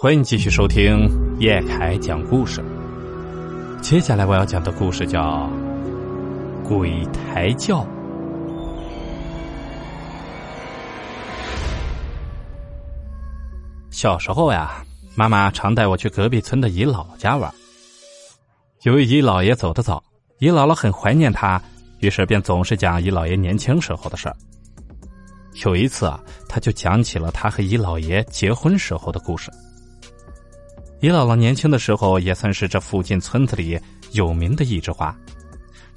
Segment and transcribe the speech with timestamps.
[0.00, 1.10] 欢迎继续收听
[1.40, 2.64] 叶凯讲故事。
[3.82, 5.50] 接下来我要讲的故事叫
[6.62, 7.84] 《鬼抬轿》。
[13.90, 14.84] 小时候呀，
[15.16, 17.52] 妈妈常带我去隔壁村的姨姥姥家玩。
[18.82, 20.00] 由于姨姥爷走得早，
[20.38, 21.60] 姨姥姥很怀念他，
[21.98, 24.36] 于是便总是讲姨姥爷年轻时候的事儿。
[25.64, 29.50] 有一次啊，他就讲起了他和姨姥爷结婚时候的故事。
[31.00, 33.78] 姨姥姥年轻的时候也算是这附近村子里
[34.12, 35.16] 有名的一枝花，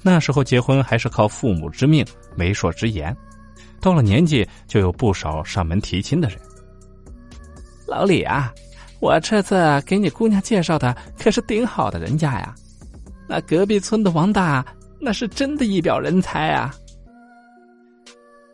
[0.00, 2.06] 那时候结婚还是靠父母之命、
[2.36, 3.16] 媒妁之言，
[3.80, 6.38] 到了年纪就有不少上门提亲的人。
[7.84, 8.54] 老李啊，
[9.00, 12.54] 我这次给你姑娘介绍的可是顶好的人家呀，
[13.28, 14.64] 那隔壁村的王大
[15.00, 16.72] 那是真的一表人才啊。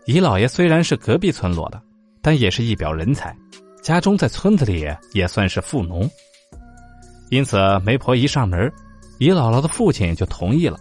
[0.06, 1.78] 姨老爷虽然是隔壁村落的，
[2.22, 3.36] 但也是一表人才，
[3.82, 6.10] 家中在村子里也算是富农。
[7.30, 8.72] 因此，媒婆一上门，
[9.19, 10.78] 姨姥姥的父亲就同意了。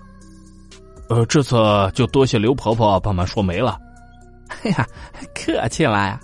[1.09, 1.55] 呃，这次
[1.93, 3.77] 就多谢刘婆婆帮忙说媒了。
[4.63, 4.87] 哎呀，
[5.33, 6.19] 客气了呀。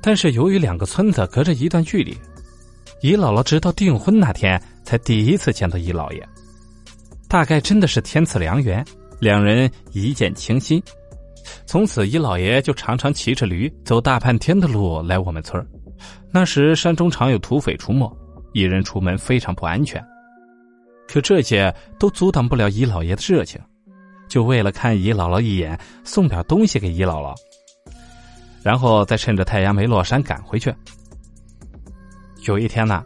[0.00, 2.16] 但是由于两个村子隔着一段距离，
[3.00, 6.28] 姨姥姥直到订婚那天才第一次见到姨姥爷。
[7.28, 8.84] 大概真的是天赐良缘，
[9.20, 10.82] 两人一见倾心。
[11.66, 15.64] 从此，姨姥爷就常常骑着驴走大半天的路来我们村
[16.30, 18.16] 那时山中常有土匪出没。
[18.52, 20.04] 一人出门非常不安全，
[21.08, 23.60] 可这些都阻挡不了姨姥爷的热情。
[24.28, 27.34] 就为了看姨姥姥一眼，送点东西给姨姥姥，
[28.62, 30.74] 然后再趁着太阳没落山赶回去。
[32.46, 33.04] 有一天呢，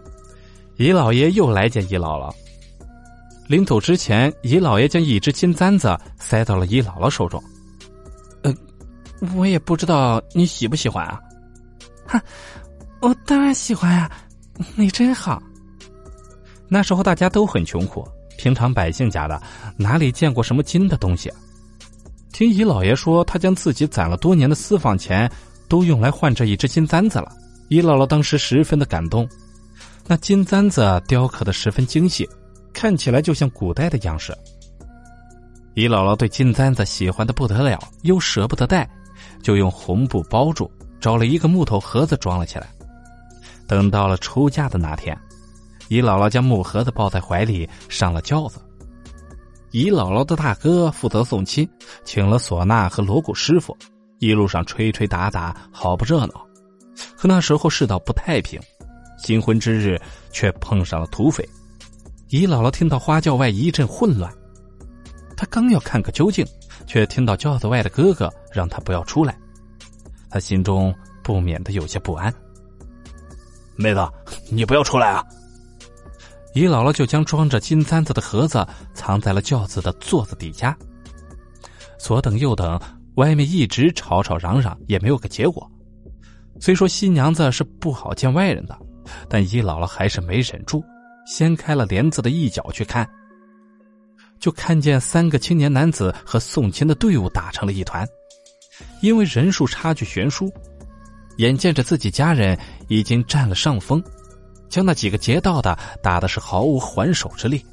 [0.76, 2.32] 姨姥爷又来见姨姥姥。
[3.48, 7.42] 临走之前，姨姥爷将一只金簪子塞到了姨姥姥手中。
[8.42, 8.54] 呃，
[9.34, 11.20] 我也不知道你喜不喜欢啊？
[12.06, 12.22] 哈，
[13.00, 14.08] 我当然喜欢呀。
[14.74, 15.42] 你真好。
[16.68, 19.40] 那时候大家都很穷苦，平常百姓家的
[19.76, 21.32] 哪里见过什么金的东西？
[22.32, 25.30] 听姨姥爷说，他将自己攒了多年的私房钱
[25.68, 27.32] 都用来换这一只金簪子了。
[27.68, 29.28] 姨姥姥当时十分的感动，
[30.06, 32.28] 那金簪子雕刻的十分精细，
[32.72, 34.36] 看起来就像古代的样式。
[35.74, 38.88] 姨姥姥对金簪子喜欢的不得了，又舍不得戴，
[39.42, 42.68] 就用红布包住，找了一个木头盒子装了起来。
[43.66, 45.18] 等到了出嫁的那天，
[45.88, 48.60] 姨姥姥将木盒子抱在怀里上了轿子。
[49.72, 51.68] 姨姥姥的大哥负责送亲，
[52.04, 53.76] 请了唢呐和锣鼓师傅，
[54.20, 56.46] 一路上吹吹打打，好不热闹。
[57.16, 58.58] 可那时候世道不太平，
[59.18, 60.00] 新婚之日
[60.30, 61.46] 却碰上了土匪。
[62.28, 64.32] 姨姥姥听到花轿外一阵混乱，
[65.36, 66.46] 她刚要看个究竟，
[66.86, 69.36] 却听到轿子外的哥哥让她不要出来，
[70.30, 72.32] 她心中不免的有些不安。
[73.76, 74.00] 妹子，
[74.50, 75.24] 你不要出来啊！
[76.54, 80.76] 姨姥姥就将装着金簪子的盒子藏在了轿子的座子底下。
[81.98, 82.80] 左等右等，
[83.16, 85.70] 外面一直吵吵嚷嚷，也没有个结果。
[86.58, 88.78] 虽说新娘子是不好见外人的，
[89.28, 90.82] 但姨姥姥还是没忍住，
[91.26, 93.06] 掀开了帘子的一角去看，
[94.38, 98.08] 就看见三个青年男子和送亲的队伍打成了一团，
[99.02, 100.50] 因为人数差距悬殊。
[101.36, 102.58] 眼见着自己家人
[102.88, 104.02] 已经占了上风，
[104.68, 107.64] 将那几个劫道的打的是毫无还手之力。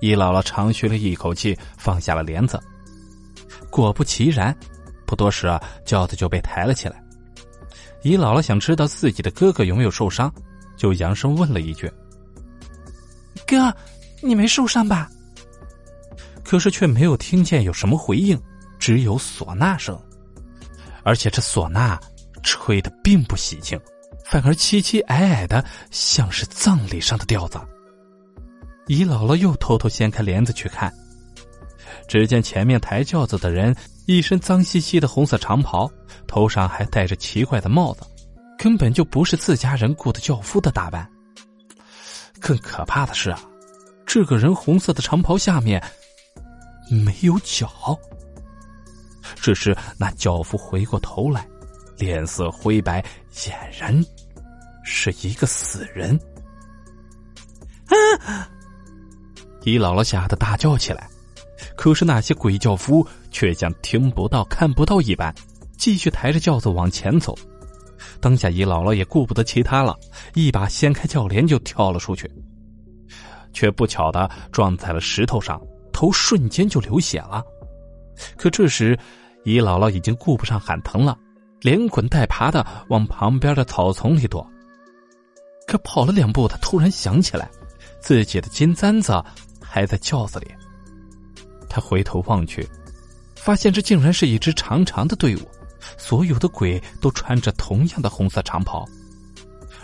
[0.00, 2.60] 姨姥姥长吁了一口气，放下了帘子。
[3.70, 4.54] 果不其然，
[5.06, 7.02] 不多时啊，轿子就被抬了起来。
[8.02, 10.32] 姨姥姥想知道自己的哥哥有没有受伤，
[10.76, 11.90] 就扬声问了一句
[13.46, 13.74] ：“哥，
[14.20, 15.08] 你没受伤吧？”
[16.44, 18.38] 可是却没有听见有什么回应，
[18.78, 19.98] 只有唢呐声，
[21.04, 21.98] 而且这唢呐。
[22.42, 23.80] 吹的并不喜庆，
[24.24, 27.60] 反而凄凄矮矮的，像是葬礼上的调子。
[28.86, 30.92] 姨姥姥又偷偷掀开帘子去看，
[32.08, 33.74] 只见前面抬轿子的人
[34.06, 35.90] 一身脏兮兮的红色长袍，
[36.26, 38.02] 头上还戴着奇怪的帽子，
[38.58, 41.08] 根本就不是自家人雇的轿夫的打扮。
[42.40, 43.40] 更可怕的是啊，
[44.04, 45.80] 这个人红色的长袍下面
[46.90, 47.96] 没有脚。
[49.40, 51.46] 这时，那轿夫回过头来。
[51.96, 54.04] 脸色灰白，俨然
[54.84, 56.18] 是一个死人。
[57.86, 58.48] 啊！
[59.64, 61.08] 姨姥姥吓得大叫起来，
[61.76, 65.32] 可是那些鬼轿夫却像听不到、看不到一般，
[65.76, 67.36] 继续抬着轿子往前走。
[68.20, 69.96] 当下姨姥姥也顾不得其他了，
[70.34, 72.28] 一把掀开轿帘就跳了出去，
[73.52, 75.60] 却不巧的撞在了石头上，
[75.92, 77.44] 头瞬间就流血了。
[78.36, 78.98] 可这时，
[79.44, 81.16] 姨姥姥已经顾不上喊疼了。
[81.62, 84.44] 连滚带爬的往旁边的草丛里躲，
[85.66, 87.48] 可跑了两步，他突然想起来，
[88.00, 89.22] 自己的金簪子
[89.60, 90.48] 还在轿子里。
[91.68, 92.68] 他回头望去，
[93.36, 95.40] 发现这竟然是一支长长的队伍，
[95.96, 98.84] 所有的鬼都穿着同样的红色长袍，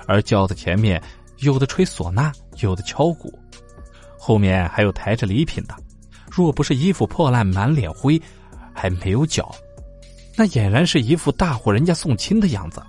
[0.07, 1.03] 而轿子前面
[1.39, 3.33] 有的吹唢呐，有的敲鼓，
[4.19, 5.75] 后面还有抬着礼品的。
[6.31, 8.21] 若不是衣服破烂、满脸灰，
[8.75, 9.51] 还没有脚，
[10.39, 12.81] 那俨然是一副大户人家送亲的样子。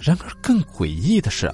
[0.00, 1.48] 然而更诡异的是，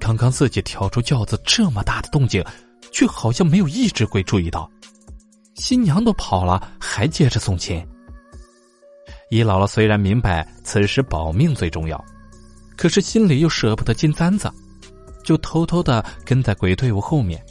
[0.00, 2.42] 刚刚自己跳出轿子这么大的动静，
[2.90, 4.70] 却好像没有一只鬼注意到。
[5.56, 7.86] 新娘都跑了，还接着送亲。
[9.28, 12.02] 姨姥姥虽然明白此时保命最重要，
[12.74, 14.50] 可是心里又舍不得金簪子，
[15.22, 17.44] 就偷偷的跟在鬼队伍后面。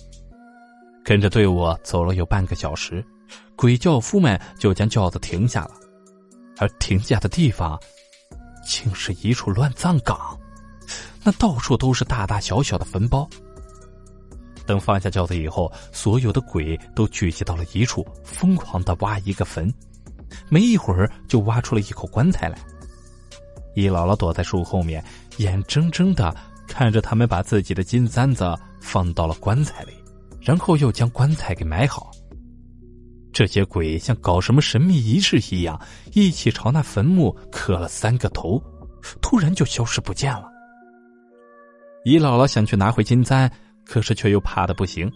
[1.04, 3.06] 跟着队伍走了有半个小时，
[3.56, 5.72] 鬼轿夫们就将轿子停下了，
[6.58, 7.80] 而停下的地方。
[8.70, 10.38] 竟是一处乱葬岗，
[11.24, 13.26] 那到处都是大大小小的坟包。
[14.66, 19.74] 等放下轿子以后，所有的鬼都聚集到了一处，疯狂的挖一个坟。
[20.50, 22.60] 没一会儿，就挖出了一口棺材来。
[23.74, 25.02] 易姥姥躲在树后面，
[25.38, 26.36] 眼睁睁的
[26.68, 29.94] 看着他们把自己的金簪子放到了棺材里，
[30.42, 32.12] 然后又将棺材给埋好。
[33.38, 35.80] 这些鬼像搞什么神秘仪式一样，
[36.12, 38.60] 一起朝那坟墓磕了三个头，
[39.22, 40.50] 突然就消失不见了。
[42.04, 43.48] 姨姥姥想去拿回金簪，
[43.86, 45.08] 可是却又怕的不行。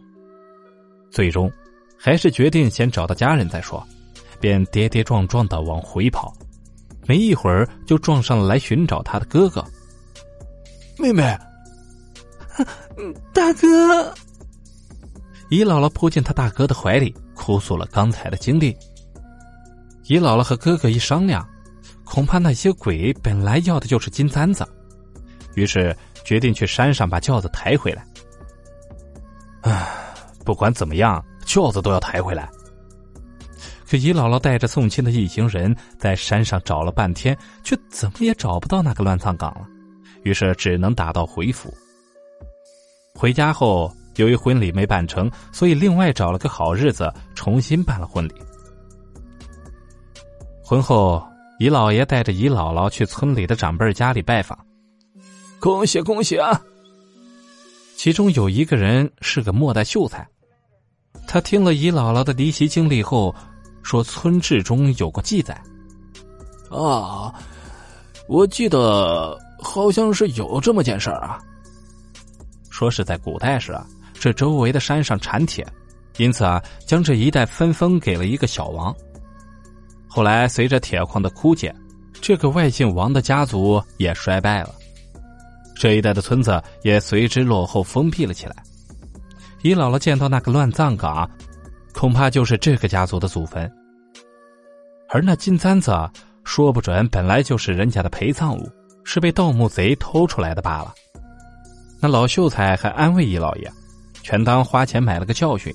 [1.10, 1.52] 最终，
[1.98, 3.84] 还是决定先找到家人再说，
[4.40, 6.32] 便跌跌撞撞的往回跑。
[7.08, 9.66] 没一会儿，就撞上了来寻找他的哥哥。
[11.00, 11.36] 妹妹，
[13.34, 14.14] 大哥。
[15.50, 17.16] 姨姥姥扑进他大哥的怀里。
[17.42, 18.78] 哭诉了刚才的经历。
[20.04, 21.44] 姨姥姥和哥哥一商量，
[22.04, 24.64] 恐怕那些鬼本来要的就是金簪子，
[25.56, 28.06] 于是决定去山上把轿子抬回来。
[29.62, 29.88] 唉，
[30.46, 32.48] 不管怎么样，轿子都要抬回来。
[33.88, 39.68] 可姨姥姥带着送亲的一行人在山上找了半天，却怎么也找不到那个乱葬岗了，
[40.24, 41.74] 于是只能打道回府。
[43.16, 43.92] 回家后。
[44.16, 48.34] 由于婚礼没办成，所以另外找了个好日子重新办了婚礼。
[50.64, 51.22] 婚后，
[51.60, 54.58] 姨姥爷带着姨姥姥去村里的长辈家里拜访，
[55.60, 56.62] 恭喜恭喜啊！
[57.96, 60.28] 其中有一个人是个末代秀才，
[61.28, 63.36] 他听了姨姥姥的离奇经历后，
[63.84, 65.54] 说村志中有过记载。
[66.70, 67.34] 啊，
[68.28, 71.40] 我记得好像是有这么件事儿啊。
[72.70, 73.86] 说是在古代时啊。
[74.22, 75.66] 这周围的山上产铁，
[76.18, 78.96] 因此啊，将这一带分封给了一个小王。
[80.08, 81.74] 后来随着铁矿的枯竭，
[82.22, 84.76] 这个外姓王的家族也衰败了，
[85.76, 88.56] 这一带的村子也随之落后封闭了起来。
[89.64, 91.28] 姨姥姥见到那个乱葬岗，
[91.92, 93.68] 恐怕就是这个家族的祖坟。
[95.10, 95.92] 而那金簪子，
[96.44, 98.70] 说不准本来就是人家的陪葬物，
[99.04, 100.94] 是被盗墓贼偷出来的罢了。
[102.00, 103.72] 那老秀才还安慰姨老爷。
[104.22, 105.74] 全当花钱买了个教训，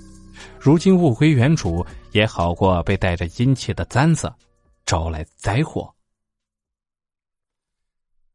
[0.60, 4.32] 如今物归原主也好过被带着阴气的簪子
[4.84, 5.92] 招来灾祸。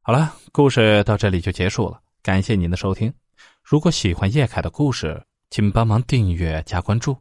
[0.01, 3.13] 好了，故事到这里就结束了，感谢您的收听。
[3.63, 7.15] 如果喜欢叶凯的故事，请帮忙订阅加关注。